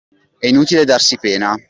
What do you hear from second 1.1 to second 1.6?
pena.